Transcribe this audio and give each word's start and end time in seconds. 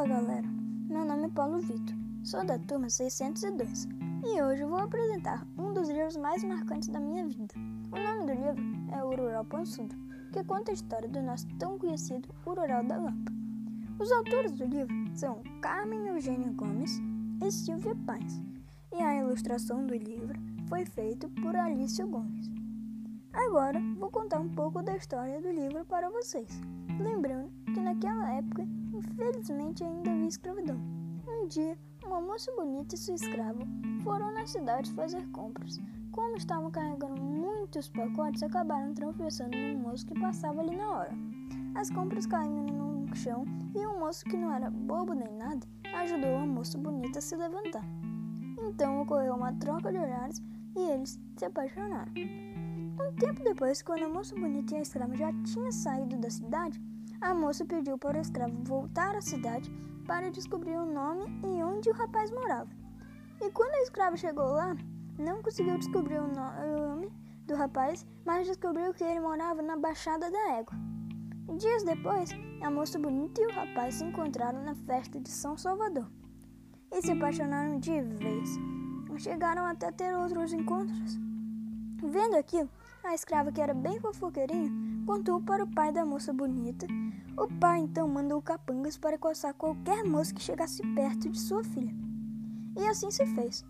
sou 0.00 1.60
Vitor, 1.60 1.96
sou 2.24 2.46
da 2.46 2.58
turma 2.58 2.88
602 2.88 3.86
e 4.24 4.40
hoje 4.40 4.64
vou 4.64 4.78
apresentar 4.78 5.46
um 5.58 5.74
dos 5.74 5.90
livros 5.90 6.16
mais 6.16 6.42
marcantes 6.42 6.88
da 6.88 6.98
minha 6.98 7.26
vida. 7.26 7.54
O 7.92 7.98
nome 7.98 8.24
do 8.24 8.32
livro 8.32 8.62
é 8.94 9.04
Urural 9.04 9.44
Pansudo, 9.44 9.94
que 10.32 10.42
conta 10.44 10.70
a 10.70 10.74
história 10.74 11.06
do 11.06 11.20
nosso 11.20 11.46
tão 11.58 11.78
conhecido 11.78 12.34
Urural 12.46 12.82
da 12.82 12.96
Lampa. 12.96 13.30
Os 13.98 14.10
autores 14.10 14.52
do 14.52 14.64
livro 14.64 14.94
são 15.14 15.42
Carmen 15.60 16.06
Eugênia 16.06 16.50
Gomes 16.52 16.98
e 17.44 17.52
Silvia 17.52 17.94
Paz, 18.06 18.40
e 18.92 19.02
a 19.02 19.16
ilustração 19.16 19.86
do 19.86 19.94
livro 19.94 20.40
foi 20.66 20.86
feita 20.86 21.28
por 21.42 21.54
Alice 21.54 22.02
Gomes. 22.02 22.50
Agora 23.34 23.78
vou 23.98 24.10
contar 24.10 24.40
um 24.40 24.48
pouco 24.48 24.82
da 24.82 24.96
história 24.96 25.42
do 25.42 25.50
livro 25.50 25.84
para 25.84 26.08
vocês, 26.08 26.48
lembrando 26.98 27.59
infelizmente, 29.40 29.82
ainda 29.82 30.10
havia 30.12 30.28
escravidão. 30.28 30.76
Um 31.26 31.46
dia, 31.48 31.78
uma 32.04 32.20
moça 32.20 32.52
bonita 32.56 32.94
e 32.94 32.98
sua 32.98 33.14
escrava 33.14 33.66
foram 34.04 34.32
na 34.34 34.46
cidade 34.46 34.92
fazer 34.92 35.26
compras. 35.30 35.80
Como 36.12 36.36
estavam 36.36 36.70
carregando 36.70 37.20
muitos 37.22 37.88
pacotes, 37.88 38.42
acabaram 38.42 38.92
tropeçando 38.92 39.56
num 39.56 39.78
moço 39.78 40.06
que 40.06 40.18
passava 40.20 40.60
ali 40.60 40.76
na 40.76 40.90
hora. 40.90 41.12
As 41.74 41.88
compras 41.88 42.26
caíram 42.26 42.66
no 42.66 43.16
chão 43.16 43.44
e 43.74 43.86
um 43.86 43.98
moço 43.98 44.24
que 44.24 44.36
não 44.36 44.52
era 44.52 44.70
bobo 44.70 45.14
nem 45.14 45.32
nada 45.36 45.66
ajudou 45.94 46.36
a 46.36 46.46
moça 46.46 46.76
bonita 46.76 47.18
a 47.18 47.22
se 47.22 47.36
levantar. 47.36 47.84
Então 48.62 49.00
ocorreu 49.00 49.34
uma 49.34 49.52
troca 49.54 49.90
de 49.90 49.98
olhares 49.98 50.42
e 50.76 50.80
eles 50.80 51.18
se 51.36 51.44
apaixonaram. 51.44 52.12
Um 52.16 53.12
tempo 53.16 53.42
depois, 53.42 53.80
quando 53.80 54.04
a 54.04 54.08
moça 54.08 54.34
bonita 54.34 54.74
e 54.74 54.78
a 54.78 54.82
escrava 54.82 55.16
já 55.16 55.32
tinham 55.44 55.72
saído 55.72 56.16
da 56.18 56.28
cidade, 56.28 56.80
a 57.20 57.34
moça 57.34 57.64
pediu 57.64 57.98
para 57.98 58.18
o 58.18 58.20
escravo 58.20 58.64
voltar 58.64 59.14
à 59.14 59.20
cidade 59.20 59.70
para 60.06 60.30
descobrir 60.30 60.76
o 60.76 60.86
nome 60.86 61.24
e 61.44 61.62
onde 61.62 61.90
o 61.90 61.94
rapaz 61.94 62.30
morava. 62.30 62.70
E 63.40 63.50
quando 63.50 63.74
a 63.74 63.82
escrava 63.82 64.16
chegou 64.16 64.44
lá, 64.44 64.74
não 65.18 65.42
conseguiu 65.42 65.78
descobrir 65.78 66.18
o 66.18 66.28
nome 66.28 67.12
do 67.46 67.54
rapaz, 67.54 68.06
mas 68.24 68.46
descobriu 68.46 68.94
que 68.94 69.04
ele 69.04 69.20
morava 69.20 69.62
na 69.62 69.76
Baixada 69.76 70.30
da 70.30 70.52
Égua. 70.52 70.74
Dias 71.58 71.84
depois, 71.84 72.30
a 72.62 72.70
moça 72.70 72.98
bonita 72.98 73.40
e 73.40 73.46
o 73.46 73.52
rapaz 73.52 73.96
se 73.96 74.04
encontraram 74.04 74.62
na 74.62 74.74
festa 74.74 75.20
de 75.20 75.28
São 75.28 75.56
Salvador 75.56 76.10
e 76.92 77.02
se 77.02 77.12
apaixonaram 77.12 77.78
de 77.78 78.00
vez. 78.00 78.58
Chegaram 79.18 79.66
até 79.66 79.92
ter 79.92 80.16
outros 80.16 80.52
encontros. 80.52 81.18
Vendo 82.02 82.36
aquilo, 82.36 82.70
a 83.04 83.14
escrava, 83.14 83.50
que 83.50 83.60
era 83.60 83.74
bem 83.74 83.98
fofoqueirinha, 84.00 84.70
contou 85.06 85.40
para 85.40 85.64
o 85.64 85.66
pai 85.66 85.92
da 85.92 86.04
moça 86.04 86.32
bonita. 86.32 86.86
O 87.36 87.48
pai 87.58 87.80
então 87.80 88.06
mandou 88.06 88.40
capangas 88.42 88.98
para 88.98 89.18
coçar 89.18 89.54
qualquer 89.54 90.04
moça 90.04 90.34
que 90.34 90.42
chegasse 90.42 90.82
perto 90.94 91.28
de 91.28 91.38
sua 91.38 91.64
filha. 91.64 91.94
E 92.76 92.86
assim 92.86 93.10
se 93.10 93.24
fez. 93.26 93.64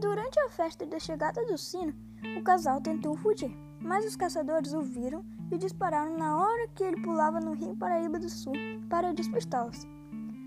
Durante 0.00 0.38
a 0.40 0.48
festa 0.50 0.86
da 0.86 0.98
chegada 0.98 1.44
do 1.44 1.58
sino, 1.58 1.94
o 2.38 2.42
casal 2.42 2.80
tentou 2.80 3.16
fugir, 3.16 3.56
mas 3.80 4.04
os 4.04 4.16
caçadores 4.16 4.72
o 4.72 4.82
viram 4.82 5.24
e 5.50 5.58
dispararam 5.58 6.16
na 6.16 6.36
hora 6.36 6.68
que 6.74 6.82
ele 6.84 7.00
pulava 7.00 7.40
no 7.40 7.54
rio 7.54 7.76
Paraíba 7.76 8.18
do 8.18 8.28
Sul 8.28 8.54
para 8.88 9.12
despistá-los. 9.12 9.86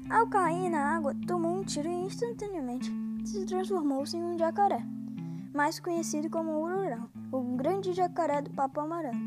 Ao 0.09 0.27
cair 0.27 0.69
na 0.69 0.95
água, 0.95 1.15
tomou 1.27 1.57
um 1.57 1.63
tiro 1.63 1.87
e 1.87 2.05
instantaneamente 2.05 2.91
se 3.23 3.45
transformou-se 3.45 4.17
em 4.17 4.23
um 4.23 4.37
jacaré, 4.37 4.83
mais 5.53 5.79
conhecido 5.79 6.29
como 6.29 6.63
Ururão, 6.63 7.09
o 7.31 7.41
grande 7.55 7.93
jacaré 7.93 8.41
do 8.41 8.51
Papo 8.51 8.79
Amarelo. 8.79 9.17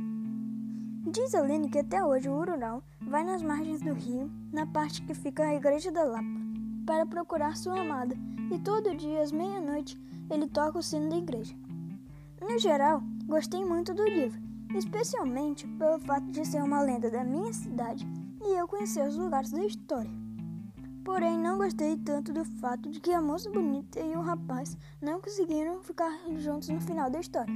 Diz 1.11 1.35
a 1.35 1.43
lenda 1.43 1.69
que 1.69 1.79
até 1.79 2.05
hoje 2.05 2.29
o 2.29 2.35
Ururau 2.35 2.83
vai 3.01 3.25
nas 3.25 3.43
margens 3.43 3.81
do 3.81 3.93
rio, 3.93 4.31
na 4.53 4.67
parte 4.67 5.03
que 5.03 5.15
fica 5.15 5.45
a 5.45 5.55
igreja 5.55 5.91
da 5.91 6.05
Lapa, 6.05 6.25
para 6.87 7.05
procurar 7.05 7.57
sua 7.57 7.81
amada, 7.81 8.17
e 8.53 8.59
todo 8.59 8.97
dia 8.97 9.21
às 9.21 9.33
meia-noite 9.33 10.01
ele 10.31 10.47
toca 10.47 10.79
o 10.79 10.83
sino 10.83 11.11
da 11.11 11.17
igreja. 11.17 11.55
No 12.41 12.59
geral, 12.59 13.03
gostei 13.27 13.65
muito 13.65 13.93
do 13.93 14.05
livro, 14.05 14.41
especialmente 14.77 15.67
pelo 15.67 15.99
fato 16.01 16.27
de 16.31 16.45
ser 16.45 16.63
uma 16.63 16.83
lenda 16.83 17.11
da 17.11 17.25
minha 17.25 17.53
cidade 17.53 18.07
e 18.41 18.59
eu 18.59 18.67
conhecer 18.67 19.07
os 19.07 19.17
lugares 19.17 19.51
da 19.51 19.65
história. 19.65 20.11
Porém, 21.05 21.37
não 21.37 21.59
gostei 21.59 21.97
tanto 21.97 22.33
do 22.33 22.45
fato 22.45 22.89
de 22.89 23.01
que 23.01 23.13
a 23.13 23.21
moça 23.21 23.51
bonita 23.51 23.99
e 23.99 24.15
o 24.15 24.21
rapaz 24.21 24.77
não 25.01 25.21
conseguiram 25.21 25.83
ficar 25.83 26.17
juntos 26.37 26.69
no 26.69 26.81
final 26.81 27.11
da 27.11 27.19
história. 27.19 27.53